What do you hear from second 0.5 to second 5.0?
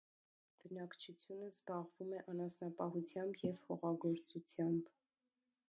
Բնակչությունը զբաղվում է անասնապահությամբ և հողագործությամբ։